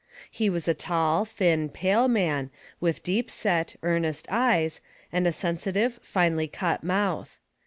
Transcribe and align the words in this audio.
He 0.31 0.49
was 0.49 0.67
a 0.67 0.73
tall, 0.73 1.25
thin, 1.25 1.69
pale 1.69 2.07
man, 2.07 2.49
with 2.79 3.03
deep 3.03 3.29
set, 3.29 3.75
earnest 3.83 4.25
eyes, 4.31 4.81
and 5.11 5.27
a 5.27 5.31
sensitive, 5.31 5.99
finely 6.01 6.47
cut 6.47 6.83
mouth. 6.83 7.37